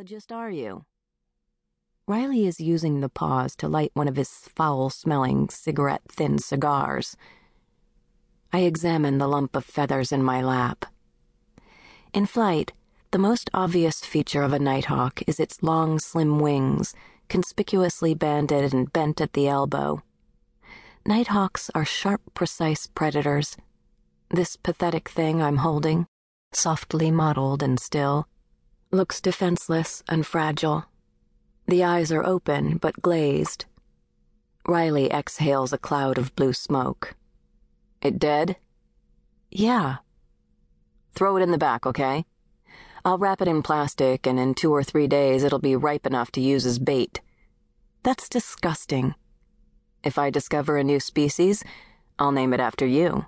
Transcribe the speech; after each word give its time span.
psychologist 0.00 0.32
are 0.32 0.50
you? 0.50 0.86
Riley 2.06 2.46
is 2.46 2.58
using 2.58 3.00
the 3.00 3.10
pause 3.10 3.54
to 3.56 3.68
light 3.68 3.90
one 3.92 4.08
of 4.08 4.16
his 4.16 4.30
foul 4.30 4.88
smelling, 4.88 5.50
cigarette 5.50 6.00
thin 6.08 6.38
cigars. 6.38 7.18
I 8.50 8.60
examine 8.60 9.18
the 9.18 9.28
lump 9.28 9.54
of 9.54 9.66
feathers 9.66 10.10
in 10.10 10.22
my 10.22 10.40
lap. 10.40 10.86
In 12.14 12.24
flight, 12.24 12.72
the 13.10 13.18
most 13.18 13.50
obvious 13.52 14.00
feature 14.00 14.42
of 14.42 14.54
a 14.54 14.58
nighthawk 14.58 15.20
is 15.26 15.38
its 15.38 15.62
long, 15.62 15.98
slim 15.98 16.38
wings, 16.38 16.94
conspicuously 17.28 18.14
banded 18.14 18.72
and 18.72 18.90
bent 18.90 19.20
at 19.20 19.34
the 19.34 19.48
elbow. 19.48 20.02
Nighthawks 21.04 21.70
are 21.74 21.84
sharp, 21.84 22.22
precise 22.32 22.86
predators. 22.86 23.54
This 24.30 24.56
pathetic 24.56 25.10
thing 25.10 25.42
I'm 25.42 25.58
holding, 25.58 26.06
softly 26.52 27.10
mottled 27.10 27.62
and 27.62 27.78
still, 27.78 28.26
looks 28.92 29.20
defenseless 29.20 30.02
and 30.08 30.26
fragile. 30.26 30.84
The 31.66 31.84
eyes 31.84 32.10
are 32.10 32.24
open 32.24 32.76
but 32.78 33.00
glazed. 33.00 33.66
Riley 34.66 35.10
exhales 35.10 35.72
a 35.72 35.78
cloud 35.78 36.18
of 36.18 36.34
blue 36.34 36.52
smoke. 36.52 37.14
It 38.02 38.18
dead? 38.18 38.56
Yeah. 39.50 39.96
Throw 41.14 41.36
it 41.36 41.42
in 41.42 41.50
the 41.50 41.58
back, 41.58 41.86
okay? 41.86 42.24
I'll 43.04 43.18
wrap 43.18 43.40
it 43.40 43.48
in 43.48 43.62
plastic, 43.62 44.26
and 44.26 44.38
in 44.38 44.54
two 44.54 44.72
or 44.72 44.82
three 44.82 45.06
days 45.06 45.42
it'll 45.42 45.58
be 45.58 45.76
ripe 45.76 46.06
enough 46.06 46.30
to 46.32 46.40
use 46.40 46.66
as 46.66 46.78
bait. 46.78 47.20
That's 48.02 48.28
disgusting. 48.28 49.14
If 50.02 50.18
I 50.18 50.30
discover 50.30 50.76
a 50.76 50.84
new 50.84 51.00
species, 51.00 51.62
I'll 52.18 52.32
name 52.32 52.52
it 52.52 52.60
after 52.60 52.86
you. 52.86 53.26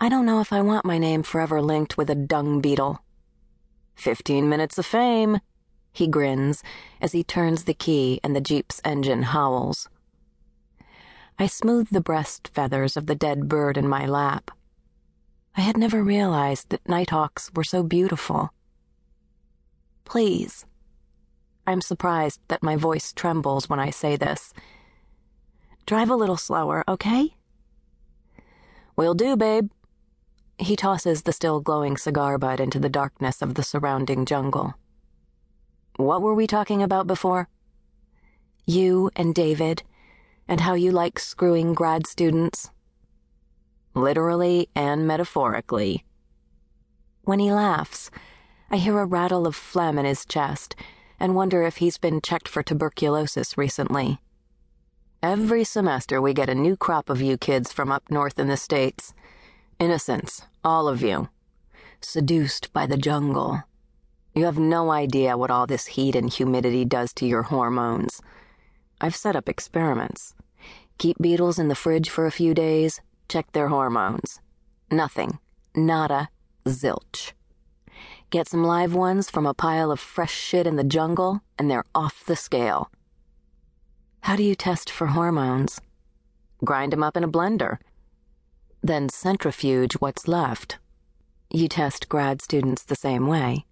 I 0.00 0.08
don't 0.08 0.26
know 0.26 0.40
if 0.40 0.52
I 0.52 0.62
want 0.62 0.84
my 0.84 0.98
name 0.98 1.22
forever 1.22 1.60
linked 1.60 1.96
with 1.96 2.08
a 2.08 2.14
dung 2.14 2.60
beetle. 2.60 3.02
Fifteen 3.94 4.48
minutes 4.48 4.78
of 4.78 4.86
fame, 4.86 5.40
he 5.92 6.06
grins 6.06 6.62
as 7.00 7.12
he 7.12 7.24
turns 7.24 7.64
the 7.64 7.74
key 7.74 8.20
and 8.22 8.34
the 8.34 8.40
Jeep's 8.40 8.80
engine 8.84 9.22
howls. 9.22 9.88
I 11.38 11.46
smooth 11.46 11.88
the 11.90 12.00
breast 12.00 12.50
feathers 12.52 12.96
of 12.96 13.06
the 13.06 13.14
dead 13.14 13.48
bird 13.48 13.76
in 13.76 13.88
my 13.88 14.06
lap. 14.06 14.50
I 15.56 15.62
had 15.62 15.76
never 15.76 16.02
realized 16.02 16.68
that 16.68 16.88
nighthawks 16.88 17.50
were 17.54 17.64
so 17.64 17.82
beautiful. 17.82 18.52
Please. 20.04 20.66
I'm 21.66 21.80
surprised 21.80 22.40
that 22.48 22.62
my 22.62 22.76
voice 22.76 23.12
trembles 23.12 23.68
when 23.68 23.80
I 23.80 23.90
say 23.90 24.16
this. 24.16 24.52
Drive 25.86 26.10
a 26.10 26.16
little 26.16 26.36
slower, 26.36 26.84
okay? 26.88 27.34
Will 28.96 29.14
do, 29.14 29.36
babe. 29.36 29.70
He 30.60 30.76
tosses 30.76 31.22
the 31.22 31.32
still 31.32 31.60
glowing 31.60 31.96
cigar 31.96 32.36
butt 32.36 32.60
into 32.60 32.78
the 32.78 32.90
darkness 32.90 33.40
of 33.40 33.54
the 33.54 33.62
surrounding 33.62 34.26
jungle. 34.26 34.74
What 35.96 36.20
were 36.20 36.34
we 36.34 36.46
talking 36.46 36.82
about 36.82 37.06
before? 37.06 37.48
You 38.66 39.10
and 39.16 39.34
David, 39.34 39.82
and 40.46 40.60
how 40.60 40.74
you 40.74 40.92
like 40.92 41.18
screwing 41.18 41.72
grad 41.72 42.06
students. 42.06 42.70
Literally 43.94 44.68
and 44.74 45.06
metaphorically. 45.06 46.04
When 47.22 47.38
he 47.38 47.50
laughs, 47.50 48.10
I 48.70 48.76
hear 48.76 48.98
a 48.98 49.06
rattle 49.06 49.46
of 49.46 49.56
phlegm 49.56 49.98
in 49.98 50.04
his 50.04 50.26
chest 50.26 50.76
and 51.18 51.34
wonder 51.34 51.62
if 51.62 51.78
he's 51.78 51.96
been 51.96 52.20
checked 52.20 52.48
for 52.48 52.62
tuberculosis 52.62 53.56
recently. 53.56 54.20
Every 55.22 55.64
semester, 55.64 56.20
we 56.20 56.34
get 56.34 56.50
a 56.50 56.54
new 56.54 56.76
crop 56.76 57.08
of 57.08 57.22
you 57.22 57.38
kids 57.38 57.72
from 57.72 57.90
up 57.90 58.10
north 58.10 58.38
in 58.38 58.48
the 58.48 58.58
States. 58.58 59.14
Innocents, 59.80 60.42
all 60.62 60.88
of 60.88 61.00
you. 61.00 61.30
Seduced 62.02 62.70
by 62.74 62.84
the 62.84 62.98
jungle. 62.98 63.62
You 64.34 64.44
have 64.44 64.58
no 64.58 64.90
idea 64.90 65.38
what 65.38 65.50
all 65.50 65.66
this 65.66 65.86
heat 65.86 66.14
and 66.14 66.30
humidity 66.30 66.84
does 66.84 67.14
to 67.14 67.26
your 67.26 67.44
hormones. 67.44 68.20
I've 69.00 69.16
set 69.16 69.36
up 69.36 69.48
experiments. 69.48 70.34
Keep 70.98 71.16
beetles 71.18 71.58
in 71.58 71.68
the 71.68 71.74
fridge 71.74 72.10
for 72.10 72.26
a 72.26 72.30
few 72.30 72.52
days, 72.52 73.00
check 73.26 73.52
their 73.52 73.68
hormones. 73.68 74.42
Nothing. 74.90 75.38
Nada. 75.74 76.28
Zilch. 76.66 77.32
Get 78.28 78.50
some 78.50 78.62
live 78.62 78.92
ones 78.92 79.30
from 79.30 79.46
a 79.46 79.54
pile 79.54 79.90
of 79.90 79.98
fresh 79.98 80.34
shit 80.34 80.66
in 80.66 80.76
the 80.76 80.84
jungle, 80.84 81.40
and 81.58 81.70
they're 81.70 81.86
off 81.94 82.26
the 82.26 82.36
scale. 82.36 82.90
How 84.20 84.36
do 84.36 84.42
you 84.42 84.54
test 84.54 84.90
for 84.90 85.06
hormones? 85.06 85.80
Grind 86.62 86.92
them 86.92 87.02
up 87.02 87.16
in 87.16 87.24
a 87.24 87.28
blender 87.28 87.78
then 88.82 89.08
centrifuge 89.08 89.94
what's 89.94 90.28
left. 90.28 90.78
You 91.50 91.68
test 91.68 92.08
grad 92.08 92.40
students 92.40 92.84
the 92.84 92.94
same 92.94 93.26
way. 93.26 93.66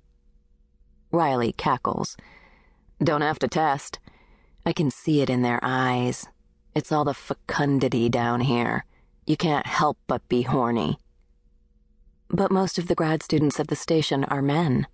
Riley 1.11 1.53
cackles. 1.53 2.17
Don't 3.03 3.23
have 3.23 3.39
to 3.39 3.49
test. 3.49 3.99
I 4.67 4.73
can 4.73 4.91
see 4.91 5.23
it 5.23 5.31
in 5.31 5.43
their 5.43 5.61
eyes. 5.63 6.27
It's 6.75 6.93
all 6.93 7.05
the 7.05 7.15
fecundity 7.15 8.09
down 8.09 8.41
here. 8.41 8.85
You 9.27 9.37
can't 9.37 9.67
help 9.67 9.99
but 10.07 10.29
be 10.29 10.43
horny. 10.43 10.99
But 12.29 12.51
most 12.51 12.79
of 12.79 12.89
the 12.89 12.95
grad 12.95 13.23
students 13.23 13.59
at 13.59 13.69
the 13.69 13.77
station 13.77 14.25
are 14.25 14.43
men. 14.43 14.87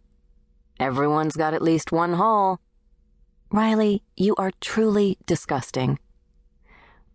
Everyone's 0.78 1.36
got 1.36 1.54
at 1.54 1.62
least 1.62 1.92
one 1.92 2.14
hole. 2.14 2.60
Riley, 3.50 4.02
you 4.16 4.34
are 4.36 4.52
truly 4.60 5.18
disgusting. 5.26 5.98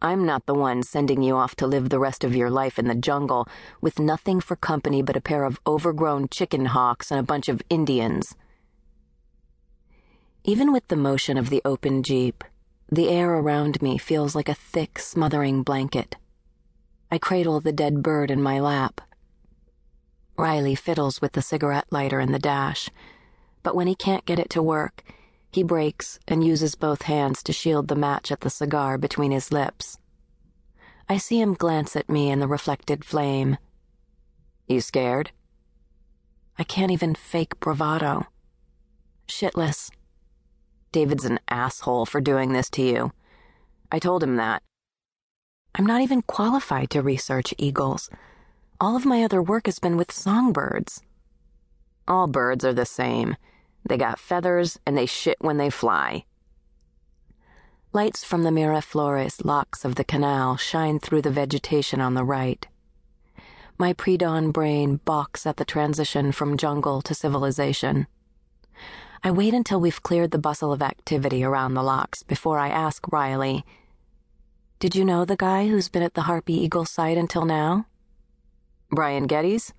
I'm 0.01 0.25
not 0.25 0.45
the 0.45 0.53
one 0.53 0.81
sending 0.83 1.21
you 1.21 1.35
off 1.35 1.55
to 1.57 1.67
live 1.67 1.89
the 1.89 1.99
rest 1.99 2.23
of 2.23 2.33
your 2.33 2.49
life 2.49 2.79
in 2.79 2.87
the 2.87 2.95
jungle 2.95 3.47
with 3.81 3.99
nothing 3.99 4.39
for 4.39 4.55
company 4.55 5.01
but 5.01 5.17
a 5.17 5.21
pair 5.21 5.43
of 5.43 5.59
overgrown 5.67 6.29
chicken 6.29 6.67
hawks 6.67 7.11
and 7.11 7.19
a 7.19 7.23
bunch 7.23 7.49
of 7.49 7.61
Indians. 7.69 8.33
Even 10.45 10.71
with 10.71 10.87
the 10.87 10.95
motion 10.95 11.37
of 11.37 11.49
the 11.49 11.61
open 11.65 12.01
jeep, 12.01 12.45
the 12.89 13.09
air 13.09 13.33
around 13.33 13.81
me 13.81 13.97
feels 13.97 14.35
like 14.35 14.47
a 14.47 14.53
thick, 14.53 14.99
smothering 14.99 15.63
blanket. 15.63 16.15
I 17.11 17.17
cradle 17.17 17.59
the 17.59 17.73
dead 17.73 18.01
bird 18.01 18.31
in 18.31 18.41
my 18.41 18.59
lap. 18.59 19.01
Riley 20.37 20.75
fiddles 20.75 21.19
with 21.19 21.33
the 21.33 21.41
cigarette 21.41 21.87
lighter 21.91 22.21
in 22.21 22.31
the 22.31 22.39
dash, 22.39 22.89
but 23.63 23.75
when 23.75 23.87
he 23.87 23.95
can't 23.95 24.25
get 24.25 24.39
it 24.39 24.49
to 24.51 24.63
work, 24.63 25.03
he 25.51 25.63
brakes 25.63 26.19
and 26.27 26.43
uses 26.43 26.75
both 26.75 27.03
hands 27.03 27.41
to 27.43 27.53
shield 27.53 27.87
the 27.87 27.95
match 27.95 28.31
at 28.31 28.41
the 28.41 28.49
cigar 28.49 28.97
between 28.97 29.31
his 29.31 29.51
lips. 29.51 29.97
I 31.07 31.17
see 31.17 31.41
him 31.41 31.55
glance 31.55 31.95
at 31.95 32.09
me 32.09 32.29
in 32.29 32.39
the 32.39 32.47
reflected 32.47 33.03
flame. 33.03 33.57
You 34.67 34.79
scared? 34.79 35.31
I 36.57 36.63
can't 36.63 36.91
even 36.91 37.15
fake 37.15 37.59
bravado. 37.59 38.27
Shitless. 39.27 39.89
David's 40.91 41.25
an 41.25 41.39
asshole 41.47 42.05
for 42.05 42.21
doing 42.21 42.53
this 42.53 42.69
to 42.71 42.81
you. 42.81 43.11
I 43.91 43.97
told 43.97 44.21
him 44.21 44.35
that. 44.35 44.61
I'm 45.73 45.85
not 45.85 46.01
even 46.01 46.21
qualified 46.21 46.89
to 46.91 47.01
research 47.01 47.53
eagles. 47.57 48.09
All 48.79 48.95
of 48.95 49.05
my 49.05 49.23
other 49.23 49.41
work 49.41 49.65
has 49.65 49.79
been 49.79 49.97
with 49.97 50.11
songbirds. 50.11 51.01
All 52.07 52.27
birds 52.27 52.63
are 52.65 52.73
the 52.73 52.85
same. 52.85 53.35
They 53.87 53.97
got 53.97 54.19
feathers 54.19 54.79
and 54.85 54.97
they 54.97 55.05
shit 55.05 55.37
when 55.39 55.57
they 55.57 55.69
fly. 55.69 56.25
Lights 57.91 58.23
from 58.23 58.43
the 58.43 58.51
Miraflores 58.51 59.43
locks 59.43 59.83
of 59.83 59.95
the 59.95 60.03
canal 60.03 60.57
shine 60.57 60.99
through 60.99 61.23
the 61.23 61.31
vegetation 61.31 61.99
on 61.99 62.13
the 62.13 62.23
right. 62.23 62.67
My 63.79 63.93
pre 63.93 64.15
dawn 64.15 64.51
brain 64.51 64.97
balks 65.05 65.47
at 65.47 65.57
the 65.57 65.65
transition 65.65 66.31
from 66.31 66.57
jungle 66.57 67.01
to 67.01 67.15
civilization. 67.15 68.05
I 69.23 69.31
wait 69.31 69.53
until 69.53 69.79
we've 69.79 70.03
cleared 70.03 70.31
the 70.31 70.37
bustle 70.37 70.71
of 70.71 70.81
activity 70.81 71.43
around 71.43 71.73
the 71.73 71.81
locks 71.81 72.21
before 72.21 72.59
I 72.59 72.69
ask 72.69 73.11
Riley, 73.11 73.65
Did 74.79 74.95
you 74.95 75.03
know 75.03 75.25
the 75.25 75.35
guy 75.35 75.67
who's 75.67 75.89
been 75.89 76.03
at 76.03 76.13
the 76.13 76.23
Harpy 76.23 76.53
Eagle 76.53 76.85
site 76.85 77.17
until 77.17 77.45
now? 77.45 77.87
Brian 78.91 79.27
Geddes? 79.27 79.73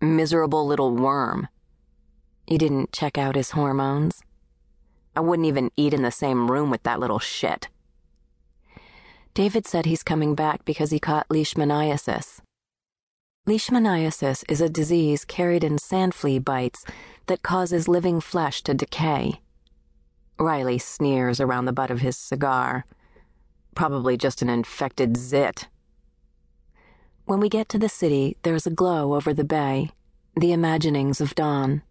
Miserable 0.00 0.66
little 0.66 0.94
worm. 0.94 1.48
You 2.46 2.58
didn't 2.58 2.92
check 2.92 3.16
out 3.16 3.36
his 3.36 3.52
hormones? 3.52 4.22
I 5.16 5.20
wouldn't 5.20 5.48
even 5.48 5.70
eat 5.76 5.94
in 5.94 6.02
the 6.02 6.10
same 6.10 6.50
room 6.50 6.70
with 6.70 6.82
that 6.82 7.00
little 7.00 7.18
shit. 7.18 7.68
David 9.32 9.66
said 9.66 9.86
he's 9.86 10.02
coming 10.02 10.34
back 10.34 10.64
because 10.64 10.90
he 10.90 10.98
caught 10.98 11.28
leishmaniasis. 11.28 12.40
Leishmaniasis 13.46 14.44
is 14.48 14.60
a 14.60 14.68
disease 14.68 15.24
carried 15.24 15.64
in 15.64 15.78
sand 15.78 16.14
flea 16.14 16.38
bites 16.38 16.84
that 17.26 17.42
causes 17.42 17.88
living 17.88 18.20
flesh 18.20 18.62
to 18.62 18.74
decay. 18.74 19.40
Riley 20.38 20.78
sneers 20.78 21.40
around 21.40 21.64
the 21.64 21.72
butt 21.72 21.90
of 21.90 22.00
his 22.00 22.16
cigar. 22.16 22.84
Probably 23.74 24.16
just 24.16 24.42
an 24.42 24.48
infected 24.48 25.16
zit. 25.16 25.68
When 27.24 27.40
we 27.40 27.48
get 27.48 27.68
to 27.70 27.78
the 27.78 27.88
city, 27.88 28.36
there's 28.42 28.66
a 28.66 28.70
glow 28.70 29.14
over 29.14 29.32
the 29.32 29.44
bay, 29.44 29.90
the 30.36 30.52
imaginings 30.52 31.20
of 31.20 31.34
dawn. 31.34 31.82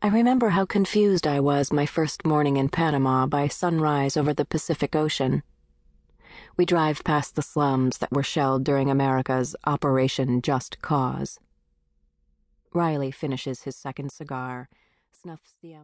I 0.00 0.06
remember 0.06 0.50
how 0.50 0.64
confused 0.64 1.26
I 1.26 1.40
was 1.40 1.72
my 1.72 1.84
first 1.84 2.24
morning 2.24 2.56
in 2.56 2.68
Panama 2.68 3.26
by 3.26 3.48
sunrise 3.48 4.16
over 4.16 4.32
the 4.32 4.44
Pacific 4.44 4.94
Ocean. 4.94 5.42
We 6.56 6.64
drive 6.64 7.02
past 7.02 7.34
the 7.34 7.42
slums 7.42 7.98
that 7.98 8.12
were 8.12 8.22
shelled 8.22 8.62
during 8.62 8.90
America's 8.90 9.56
Operation 9.64 10.40
Just 10.40 10.80
Cause. 10.82 11.40
Riley 12.72 13.10
finishes 13.10 13.62
his 13.62 13.74
second 13.74 14.12
cigar, 14.12 14.68
snuffs 15.10 15.56
the 15.60 15.74